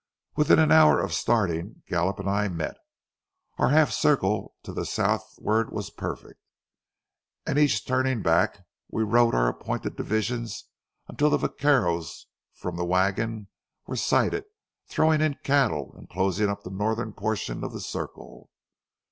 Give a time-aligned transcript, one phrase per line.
[0.35, 2.75] Within an hour after starting, Gallup and I met.
[3.59, 6.41] Our half circle to the southward was perfect,
[7.45, 10.65] and each turning back, we rode our appointed divisions
[11.07, 12.25] until the vaqueros
[12.55, 13.47] from the wagon
[13.85, 14.45] were sighted,
[14.87, 18.49] throwing in cattle and closing up the northern portion of the circle.